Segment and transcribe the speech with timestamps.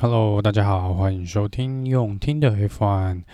[0.00, 3.24] Hello，大家好，欢迎收听用听的 F1。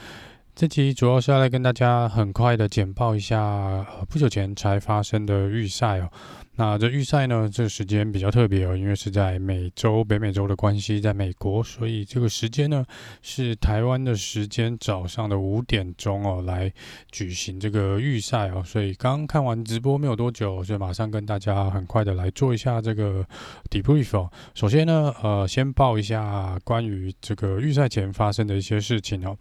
[0.54, 6.08] 这期主要是要来跟大家很快的简报一下，呃，不久前才发生的预赛哦。
[6.56, 12.84] 那这预赛呢，这个时间比较特别哦，因为是在美洲，北美洲的关系，在美国，所以这个时间呢
[13.22, 16.72] 是台湾的时间早上的五点钟哦，来
[17.10, 18.62] 举行这个预赛哦。
[18.64, 23.26] 所以刚看完直播没有多久，所以马上跟大家很快的来做一下这个
[23.68, 24.30] debrief 哦。
[24.54, 29.36] 首先呢，呃，先报一下关于这个预赛前发生的一些事情哦。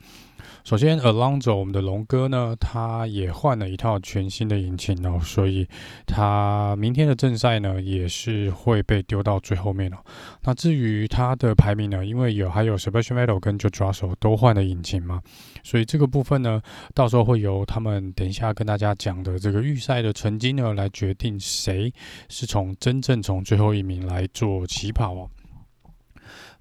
[0.65, 5.67] 首先，Alonso 我们的龙哥呢，他也换了一套全新的引擎哦，所以
[6.05, 9.97] 他明天的正赛呢也是会被丢到最后面哦。
[10.43, 15.21] 那至于它的排名呢，因为有还有 Special Metal 跟就抓手都换了引擎嘛，
[15.63, 16.61] 所以这个部分呢，
[16.93, 21.93] 到时候会由他们等一下跟大家讲的这个预赛的成绩呢来决定谁
[22.29, 25.29] 是从真正从最后一名来做起跑哦。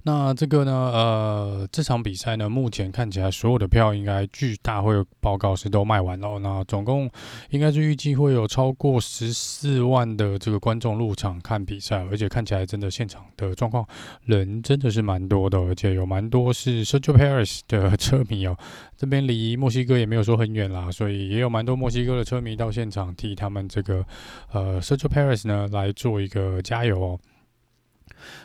[0.05, 6.41] 那这个呢，呃，这场比赛呢，目前看起来所有的票应该据大会报告是都卖完了。
[6.41, 7.09] 那总共
[7.51, 13.87] 应该是预计会有超过十四万的这个观众入场看比赛，而且看起来真的现场的状况
[14.25, 18.57] 人真的是蛮多的，而且有蛮多是 Sergio Paris 的车迷哦。
[18.97, 24.05] 这边离墨西哥也没有说很远啦，所以也有蛮多墨西哥的车迷到现场替他们这个
[24.51, 27.21] 呃 Sergio Paris 呢来做一个加油哦。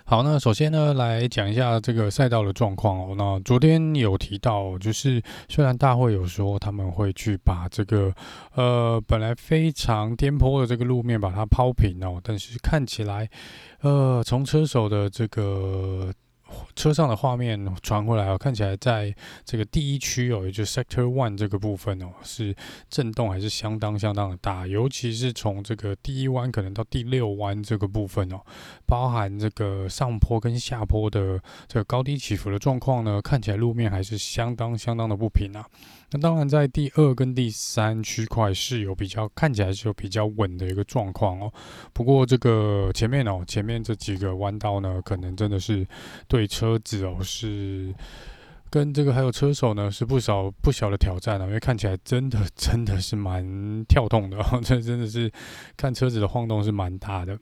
[0.10, 3.14] 好，那首先呢，来讲一下这个赛道的状况哦。
[3.18, 8.14] 那昨天有提到，就是虽然大会有说他们会去把这个
[8.56, 13.30] 呃本来非常颠簸的这个路面把它抛平哦，但是看起来
[13.82, 16.10] 呃从车手的这个。
[16.76, 19.14] 车上的画面传回来哦，看起来在
[19.46, 22.56] 这个第一区哦，也就是 Sector One 这个部分哦，是
[22.90, 28.42] 震动还是相当相当的大，尤其是从这个第一弯可能到第六弯这个部分哦，
[28.86, 35.66] 包含这个上坡跟下坡的这个高低起伏的状况呢，看起来路面还是相当相当的不平啊。
[36.12, 41.52] 那当然，在第二跟第三区块是有比较看起来是有比较稳的一个状况哦。
[41.92, 45.86] 不过这个前面哦，前面这几个弯道呢，可能真的是
[46.28, 47.94] 对车子哦是
[48.70, 55.30] 跟这个还有车手呢是不少不小的挑战啊，因为看起来真的真的是蛮跳动的哦， 这真的是
[55.76, 57.38] 看车子的晃动是蛮大的。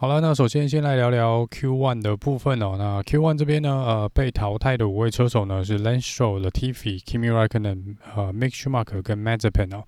[0.00, 2.76] 好了，那首先先来聊聊 Q1 的部分哦。
[2.78, 9.76] 那 Q1 这边呢，呃，被淘汰的五位车手呢是 l a n s h o w Latifi、Kimi Raikkonen、呃 Mick Schumacher 跟 Mazepin
[9.76, 9.84] 哦。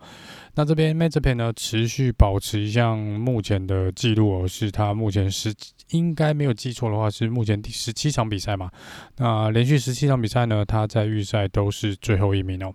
[0.55, 5.51] 那这边 Mazepin 呢持续保持一项目前的记录哦，是他目前十
[5.93, 8.71] 应该没有记错的话是目前第十七场比赛嘛。
[9.17, 12.75] 那连续十七场比赛呢，他在预赛都是最后一名哦。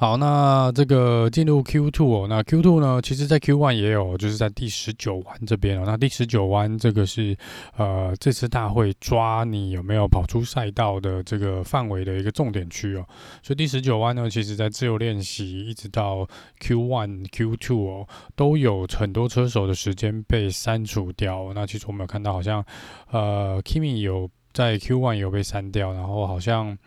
[0.00, 5.82] 好，那这个进入 Q two 哦，那 Q two 呢，其实在 Q one 也有，就是在第十九弯这边哦。
[5.84, 7.36] 那第十九弯这个是
[7.76, 13.06] 呃这次大会抓你有没有跑出赛道的这个范围的一个重点区哦。
[13.42, 16.26] 所以第十九弯呢，其实在自由练习一直到
[16.60, 21.52] Q one、Q two 哦，都有很多车手的时间被删除掉。
[21.54, 22.64] 那其实我们有看到，好像
[23.10, 26.78] 呃 Kimi 有在 Q one 有被删掉，然后好像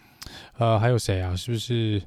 [0.58, 1.36] 呃还有谁啊？
[1.36, 2.02] 是不是？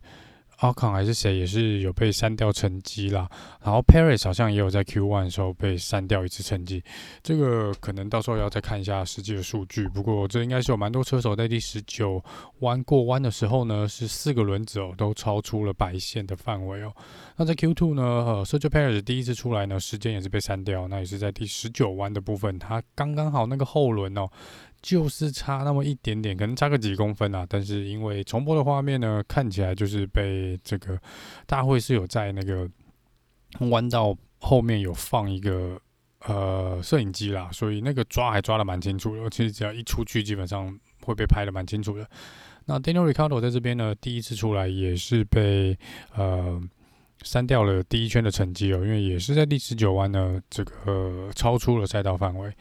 [0.58, 3.28] 阿康还是谁也是有被删掉成绩啦，
[3.62, 6.82] 然后 Paris 好像也有在 Q1 的时候被删掉一次成绩，
[7.22, 9.86] 这个可能到时候要再看一下实际的数据。
[9.88, 12.22] 不过这应该是有蛮多车手在第十九
[12.60, 16.92] 弯过弯的时候呢，是四个轮子哦都超出了白线的范围哦。
[17.36, 24.26] 那在 Q2 呢，呃，Sergio Paris 第一次出来呢，时间也是被删掉，那也是在第十九弯的部分，他刚刚好那个后轮哦。
[24.82, 27.46] 就是差那么一点点，可能差个几公分啊。
[27.48, 31.00] 但是因为重播的画面呢，看起来就是被这个
[31.46, 32.68] 大会是有在那个
[33.70, 35.80] 弯道后面有放一个
[36.26, 39.28] 呃摄影机啦，所以那个抓还抓得蛮清楚的。
[39.30, 42.08] 其实只要一出去，基本上会被拍得蛮清楚的。
[42.64, 45.78] 那 Daniel Ricardo 在这边呢，第一次出来也是被
[46.14, 46.60] 呃。
[47.22, 52.52] 删掉了第一圈的成绩哦，因为也是在第十九弯呢，这个、呃、超出了赛道范围。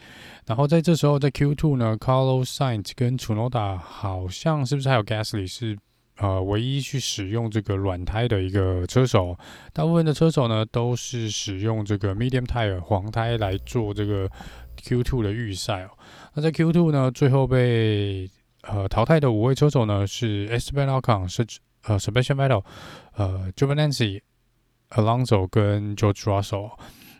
[0.45, 5.77] 然后在这时候，在 Q2 呢，Carlos Sainz 跟 Tsunoda 好像是不是还有 Gasly 是
[6.17, 9.37] 呃唯一去使用这个软胎的一个车手。
[9.73, 14.29] 大部分的车手呢都是使用这个 Medium Tire 黄胎来做这个
[14.81, 15.89] Q2 的预赛哦。
[16.33, 18.29] 那在 Q2 呢，最后被
[18.61, 21.45] 呃淘汰的五位车手呢是 Esteban Ocon 是
[21.83, 22.63] 呃 Sebastian Vettel
[23.15, 24.21] 呃 Giovinazzi
[24.95, 26.71] Alonso 跟 George Russell，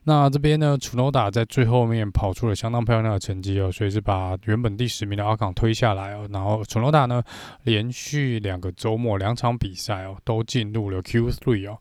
[0.04, 6.28] 那这边呢，Tsunoda 在最后面跑出了相当漂亮的成绩哦，所以是把原本第十名的阿康推下来哦。
[6.32, 7.24] 然后 Tsunoda 呢，
[7.64, 11.78] 连续两个周末两场比赛哦，都进入了 Q three 哦。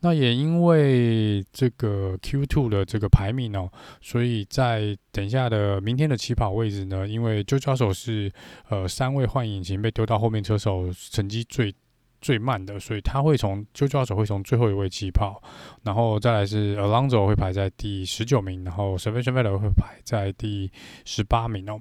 [0.00, 3.68] 那也因为这个 Q two 的这个排名哦，
[4.00, 8.32] 所以在等一下的明天的起跑位置呢，因为 Joe Russell 是
[8.68, 11.74] 呃三位换引擎被丢到后面车手成绩最
[12.20, 15.42] 最慢的，所以他会从 Joe Russell 会从最后一位起跑，
[15.82, 20.70] 然后再来是 Alonso 会排在第十九名，然后 s e v e n t i o n Vettel 会排在第
[21.04, 21.80] 十八名哦。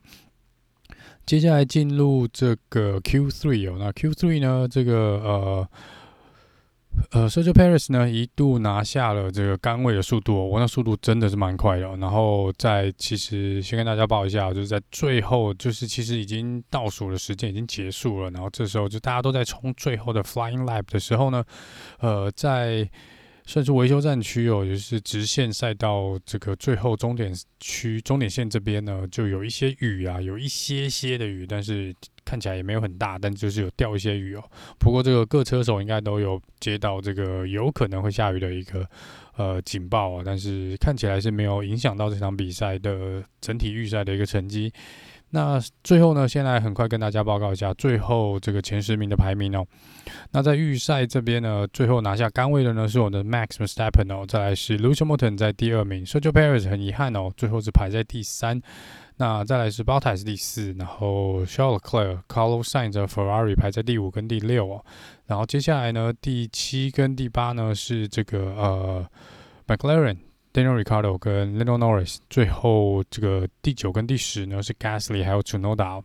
[1.26, 4.94] 接下来进入这个 Q3 哦，那 Q3 呢，这个
[5.24, 5.70] 呃。
[7.12, 21.44] 呃，Sergio Perez 呢一度拿下了这个杆位的速度，哦，我那速度真的是蛮快的，然后在其实先跟大家报一下，就是在最后，就是其实已经倒数的时间已经结束了，然后这时候就大家都在冲最后的 Flying Lap 的时候呢，
[22.00, 22.90] 呃，在。
[23.50, 31.96] 算是维修站区哦，就是直线赛道这个最后终点区终点线这边呢，就有一些雨啊，有一些些的雨，但是
[32.28, 34.44] 看起来也没有很大，但就是有掉一些雨哦。
[34.78, 38.86] 不过这个各车手应该都有接到这个有可能会下雨的一个
[39.38, 44.70] 呃警报啊，但是看起来是没有影响到这场比赛的整体预赛的一个成绩。
[45.30, 49.66] 那最后呢，现在很快跟大家报告一下最后这个前十名的排名哦。
[50.32, 56.70] 那在预赛这边呢，最后拿下杆位的呢是我的 Max v e s t a p p e n 哦，再来是 Lewis Hamilton 在第二名，Sergio Perez
[56.70, 58.62] 很遗憾哦，最后是排在第三。
[59.18, 64.86] 那再来是 Bottas 第四，然后 Charles Leclerc、Carlos Sainz 的 Ferrari 排在第五跟第六哦。
[65.26, 69.08] 然后接下来呢，第七跟第八呢是这个呃
[69.68, 70.18] McLaren。
[70.54, 76.02] Daniel Ricciardo 跟 Lando Norris，最后这个第九跟第十呢是 Gasly 还有 Tsunoda。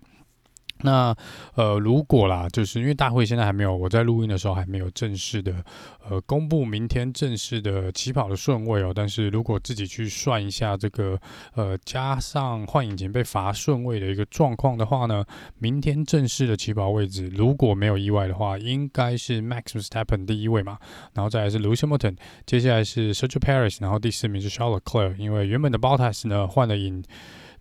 [0.83, 1.15] 那
[1.55, 5.65] 呃，如果啦，就是因为大会现在还没有，我在录音的时候还没有正式的
[6.09, 8.93] 呃公布明天正式的起跑的顺位哦。
[8.95, 11.19] 但是如果自己去算一下这个
[11.55, 15.25] 呃加上换引擎被罚顺位的一个状况的话呢，
[15.59, 20.79] 明天正式的起跑位置如果没有意外的话，应该是 Max v e s t a p p e n 第一位嘛，
[21.15, 27.03] 然后再来是 Lewis Hamilton，接下来是 Sergio Paris，然后第四名是 Charles c l e r 因为原本的 Bottas 呢换了引。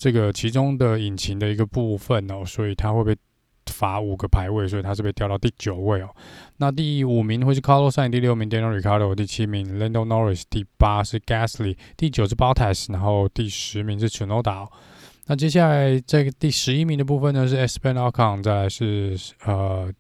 [0.02, 3.16] 这个其中的引擎的一个部分哦，所以它会被
[3.68, 6.10] 罚五个排位，所以它是被调到第九位哦。
[6.58, 14.10] 那第五名会是 Carlos Sainz，第六名 Daniel r i c a r d o 第七名 Lando Norris，第八是 Gasly，第九是 Bottas，然后第十名是
[14.10, 14.68] c h e n o d a。
[15.28, 19.16] 那接下来这个第十一名的部分呢是 Sven Alcon，再来是
[19.46, 19.94] 呃。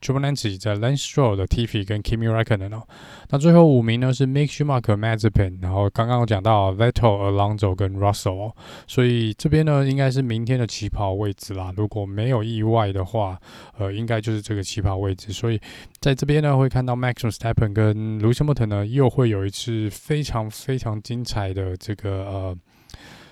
[0.00, 2.82] Giovinazzi 在 Lance Stroll 的 TV 跟 Kimi Räikkönen 哦，
[3.28, 8.56] 那最后五名呢是 Mick Schumacher、Mazepin，然后刚刚讲到 Vettel、Alonso 跟 Russell 哦，
[8.86, 11.72] 所以这边呢应该是明天的起跑位置啦。
[11.76, 13.38] 如果没有意外的话，
[13.78, 15.32] 呃，应该就是这个起跑位置。
[15.32, 15.60] 所以
[16.00, 22.56] 在这边呢会看到 Max Verstappen 跟 Lewis Hamilton 呢又会有一次非常非常精彩的这个呃。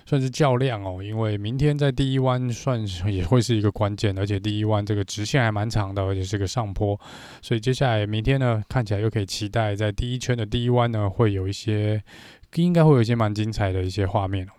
[0.09, 6.99] 算是较量哦，因为明天在第一弯算是也会是一个关键，而且第一弯这个直线还蛮长的，而且是个上坡，
[7.43, 12.01] 所以接下来明天呢，看起来又可以期待在第一圈的第一弯呢，会有一些
[12.55, 14.49] 应该会有一些蛮精彩的一些画面哦。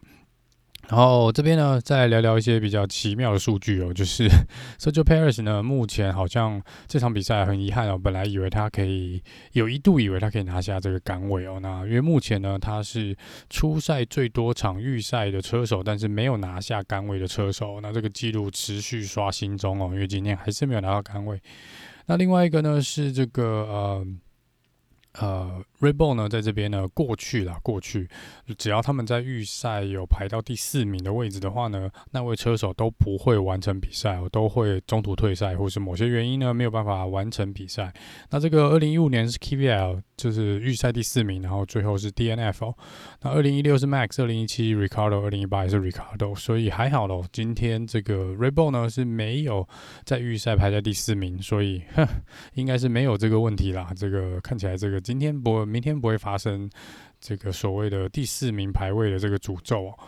[0.90, 4.28] 然后这边呢，再聊聊一些比较奇妙的数据哦，就是
[4.76, 9.22] Sergio Perez 呢，目前好像这场比赛很遗憾哦，本来以为他可以，
[9.52, 13.16] 有一度以为他可以拿下这个杆位哦，那因为目前呢，他是
[13.48, 21.40] 初赛最多场预赛的车手，但是没有拿下杆位的车手，那这个记录持续刷新中哦，因为今天还是没有拿到杆位。
[22.06, 24.06] 那另外一个呢是这个呃。
[25.18, 28.08] 呃 r e b o l 呢，在这边呢，过去啦，过去，
[28.56, 37.92] 只要他们在预赛有排到第四名的位置的话呢，那位车手都不会完成比赛，都会中途退赛，或是某些原因呢，没有办法完成比赛。
[38.30, 42.74] 那这个二零一五年是 KVL，就是预赛第四名，然后最后是 DNF 哦。
[43.22, 47.24] 那二零一六是 Max，二零一七 Ricardo，二零一八也是 Ricardo，所以还好喽。
[47.32, 49.66] 今天这个 r e b o l 呢是没有
[50.04, 52.06] 在预赛排在第四名，所以哼，
[52.54, 53.90] 应该是没有这个问题啦。
[53.96, 54.99] 这个看起来这个。
[55.00, 56.68] 今天不，明天不会发生
[57.20, 59.98] 这个所谓的第四名排位的这个诅咒哦。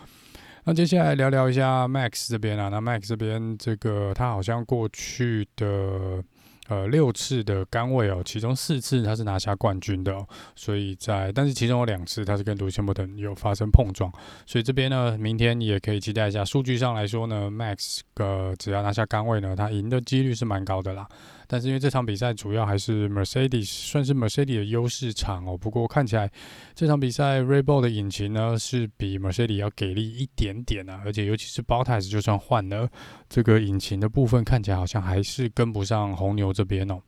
[0.65, 6.23] 那接下来聊聊一下 Max 这边啊，那 Max 这边这个他好像过去的。
[6.69, 10.17] 呃，六次的杆位哦，其中四次他是拿下冠军的，
[10.55, 14.11] 所以在但是其中有两次他是跟卢森堡等有发生碰撞，
[14.47, 16.45] 所以这边呢，明天也可以期待一下。
[16.45, 21.07] 数据上来说呢，Max 呃只要拿下杆位呢，他赢的几率是蛮高的啦。
[21.53, 26.33] 但是因为这场比赛主要还是 Mercedes 算是 Mercedes 的优势场哦，不过看起来
[26.75, 32.89] 这场比赛 r e b o l 的引擎呢是比 Mercedes 要给力一点点啊，而且尤其是 Bottas 就算换了
[33.29, 36.99] 这个引擎的部分，看起来好像还是跟不上红牛这边哦。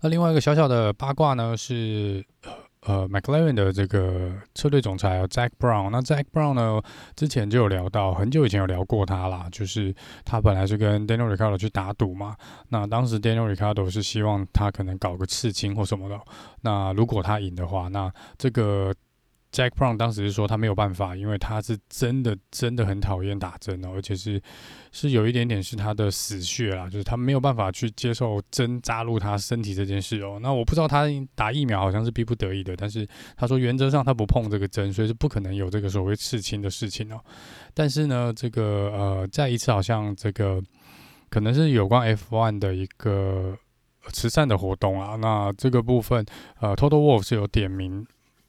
[0.00, 2.24] 那另外一个小小的八卦呢是。
[2.86, 6.80] 呃，McLaren 的这个车队总裁 Jack Brown，那 Jack Brown 呢，
[7.16, 12.36] 之前就有聊到，很久以前有聊过他啦，就是他本来是跟 Daniel r i c a r d o 去打赌嘛，
[12.68, 16.20] 那当时 Daniel r i c a r d o 是希望他可能搞个刺青或什么的，
[16.60, 18.94] 那如果他赢的话，那这个。
[19.54, 24.42] Jack Brown 当时是说他没有办法，因为他是真的真的很讨厌打针哦，而且是
[24.90, 30.40] 是有一点点是他的死穴啦，就是他没有办法去接受针扎入他身体这件事哦。
[30.42, 31.06] 那我不知道他
[31.36, 33.06] 打疫苗好像是逼不得已的，但是
[33.36, 37.20] 他说原则上他不碰这个针，所以是不可能有这个所谓刺青的事情哦。
[37.72, 40.60] 但是呢，这个呃，再一次好像这个
[41.30, 43.56] 可能是有关 F1 的一个
[44.08, 46.26] 慈善的活动啊，那这个部分
[46.58, 48.04] 呃，Toto Wolff 是有点名。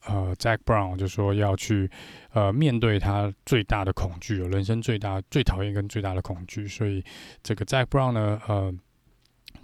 [0.07, 1.89] 呃，Jack Brown 就说要去
[2.33, 7.03] 呃面对他最大的恐惧，人生最大最讨厌跟最大的恐惧，所以
[7.43, 8.73] 这个 Jack Brown 呢，呃，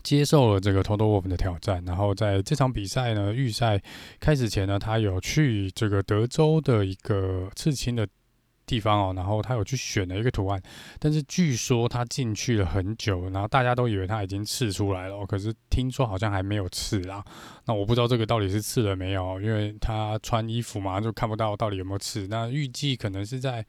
[0.04, 3.82] 接受了这个 Toto Wolff 的挑战，然后在这场比赛呢，预赛
[4.20, 8.08] 开始前呢，他有去这个德州的一个刺青的。
[8.72, 10.62] 地方哦，然后他有去选了一个图案，
[10.98, 17.22] 但是据说他进去了很久，然后大家都以为他已经刺出来了，可是听说好像还没有刺啦。
[17.66, 22.26] 那我不知道这个到底是刺了没有，因为他穿衣服嘛，就看不到到底有没有刺。
[22.28, 23.66] 那预计可能是在，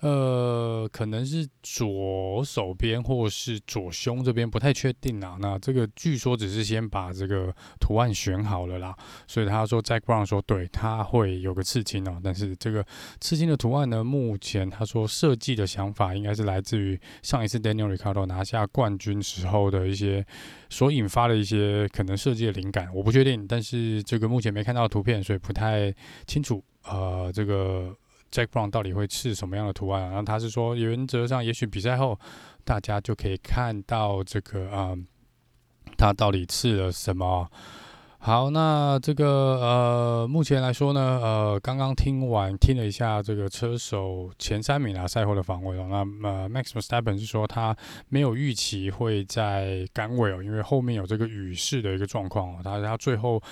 [0.00, 5.36] 呃，可能是左手边或是左胸这边，不太确定啦。
[5.38, 8.96] 那这个据说只是先把这个图案选好了啦，
[9.28, 12.84] 所以他说 Zak Brown 说对他会有个刺青哦，但是这个
[13.20, 20.24] 刺青的图案呢，目前他说设计的想法应该是来自于上一次 Daniel Ricardo 拿下冠军时候的一些
[20.68, 25.94] 所引发的一些可能设计的灵感，我不确定，但是这个目前没看到图片，所以不太
[26.26, 26.64] 清楚。
[26.84, 27.94] 呃，这个
[28.32, 30.02] Jack Brown 到底会刺什么样的图案？
[30.04, 32.18] 然后他是说，原则上也许比赛后
[32.64, 34.96] 大家就可以看到这个啊、
[35.98, 37.50] 他到底刺了什么。
[38.22, 47.74] 好，那这个呃，目前来说呢，呃，刚刚听完听了一下这个车手前三名啊赛后的访问哦，那呃，Max Verstappen 是说他
[48.10, 53.42] 没有预期会在杆尾哦，因为后面有这个雨势的一个状况哦，他他最后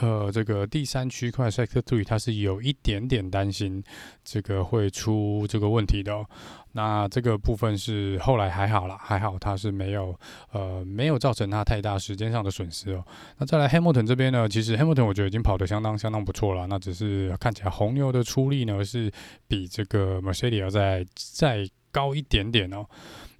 [0.00, 3.80] 呃这个第三区块 Sector Three 他是有一点点担心
[4.24, 6.26] 这个会出这个问题的哦。
[6.72, 10.16] 那这个部分是后来还好啦，还好他是没有
[10.52, 13.04] 呃没有造成他太大时间上的损失哦。
[13.38, 16.68] 那再来 Hamilton 这边呢，其实 Hamilton 我觉得已经跑得相当相当不错了。
[16.68, 19.10] 那只是看起来红牛的出力呢是
[19.48, 22.86] 比这个 Mercedes 要再再高一点点哦。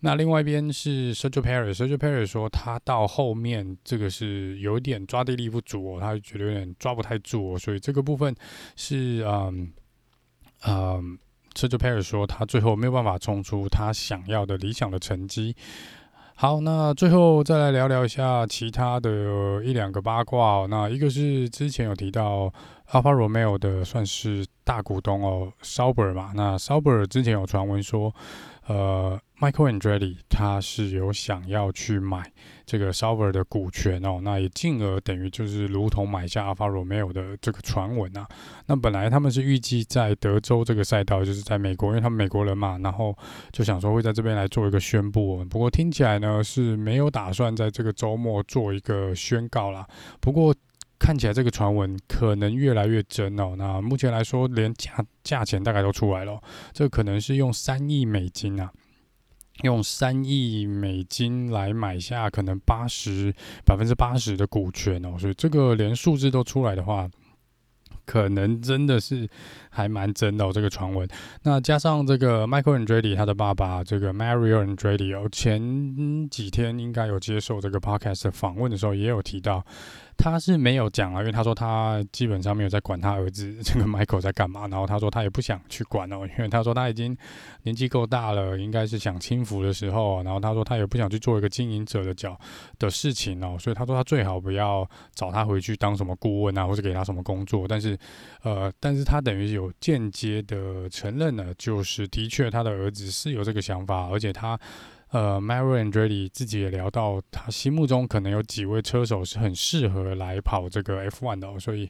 [0.01, 8.35] 那另外一边是 Sergio Perez，Sergio Perez 说他到后面这个是有点抓地力不足哦，他觉得有点抓不太住哦，所以这个部分
[8.75, 9.73] 是嗯
[10.67, 11.19] 嗯。
[11.55, 15.55] 车的配说他最后没有办法冲出他想要的理想的成绩。
[16.35, 20.67] 好，那最后再来聊聊一下其他的一两个八卦。
[20.71, 22.53] 那一个是之前有提到
[22.91, 26.33] Alfa Romeo 的算是大股东哦，Sauber 嘛。
[26.35, 28.15] 那 Sauber 之前有传闻说。
[28.71, 32.31] 呃，Michael Andretti 他是有想要去买
[32.65, 38.29] 这个 Sauber 的股权哦，那也进而等于就是如同买下 Alfa Romeo 的这个传闻啊。
[38.67, 43.13] 那本来他们是预计在德州这个赛道，就是在美国，因为他们美国人嘛，然后
[43.51, 45.45] 就想说会在这边来做一个宣布。
[45.47, 49.85] 不过听起来呢是没有打算在这个周末做一个宣告啦。
[50.21, 50.55] 不过
[51.01, 53.57] 看起来这个传闻可能越来越真哦。
[53.59, 56.41] 那目前来说，连价价钱大概都出来了，
[56.73, 58.71] 这可能是用三亿美金啊，
[59.65, 65.17] 用三亿美金来买下可能八十百分之八十的股权哦。
[65.19, 67.11] 所以这个连数字都出来的话。
[68.07, 69.29] 可能真的是
[69.69, 71.09] 还蛮真的哦，这个传闻。
[71.45, 79.65] 那加上这个 Michael Andretti 他的爸爸这个 Mario Andretti 哦，前几天应该有接受这个 podcast 访问的时候，也有提到。
[80.23, 87.17] 他是没有讲啊，因为他说他基本上没有在管他儿子 这个 Michael 在干嘛，然后他说他也不想去管哦，因为他说他已经
[87.63, 92.39] 年纪够大了，应该是想轻浮的时候，然后他说他也不想去做一个经营者的角
[92.79, 97.99] 的事情哦，所以他说他最好不要找他回去当什么顾问啊，或者给他什么工作，但是
[98.43, 104.59] 呃，但是他等于有间接的承认了，就是的确他的儿子是有这个想法，而且他。
[105.11, 111.89] 呃，Mario Andretti 自己也聊到，他心目中可能有几位车手是很适合来跑这个 F1 的哦，所以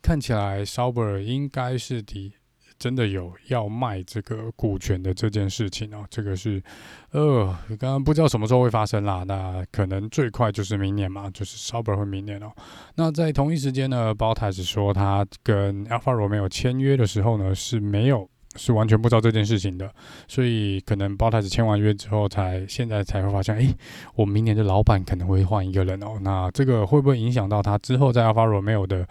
[0.00, 2.32] 看起来 Sauber 应该是的，
[2.78, 6.06] 真的有要卖这个股权的这件事情哦。
[6.08, 6.62] 这个是，
[7.10, 12.50] 呃，刚刚不知道什么时候会发生啦，那可能最快就是明年嘛，就是 Sauber 会明年哦。
[12.94, 18.30] 那在同一时间呢，Bottas 说他跟 Alfa Romeo 签约的时候呢是没有。
[18.56, 19.92] 是完全不知道这件事情的，
[20.28, 23.74] 所以可能包太子签完约之后才，现在才会发现，哎，
[24.14, 26.18] 我明年的老板可能会换一个人哦。
[26.20, 29.06] 那这个会不会影响到他之后在 Alfa Romeo 的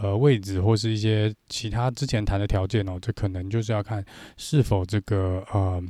[0.00, 2.98] 呃位置，或是一些其他之前谈的条件哦？
[3.00, 4.04] 这可能就是要看
[4.36, 5.82] 是否这个呃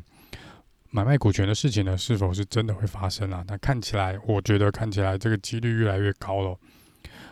[0.90, 3.44] 买卖股权的事情呢，是否是真的会发生啊？
[3.46, 6.56] 那看起来，我觉得看起来这个几率越来越高了。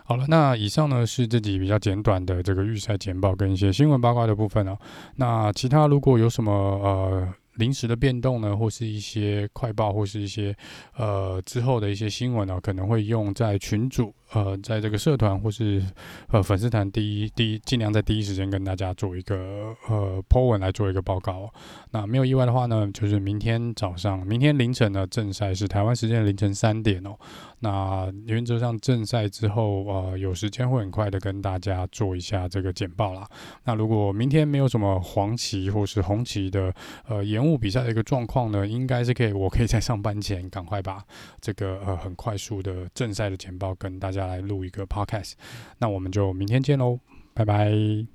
[0.07, 4.77] 好了，那以上呢是自己比较简短的这个预赛简报跟一些新闻八卦的部分哦。
[5.17, 10.55] 那其他如果有什么呃临时的变动呢，或是一些快报，或是一些
[10.97, 14.15] 呃之后的一些新闻呢，可能会用在群组。
[14.35, 15.83] 呃，在这个社团或是
[16.29, 21.49] 呃粉丝团，第一第一尽量在第一时间跟大家做一个呃 po 文来做一个报告。
[21.93, 27.17] 那没有意外的话呢，就是明天早上，明天凌晨呢正赛是台湾时间凌晨三点哦。
[27.61, 33.27] 那原则上正赛之后，呃，有时间会很快的跟大家做一下这个简报啦。
[33.65, 36.75] 那如果明天没有什么黄旗或是红旗的
[37.09, 41.03] 呃延误比赛的一个状况呢，应该是可以，我可以在上班前赶快把
[41.41, 45.33] 这个呃很快速的正赛的简报跟大家来录一个 podcast，
[45.79, 47.01] 那我们就明天见喽，
[47.33, 48.14] 拜拜。